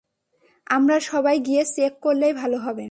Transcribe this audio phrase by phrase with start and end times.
[0.67, 2.79] আমরা সবাই গিয়ে চেক করলেই ভালো হবে!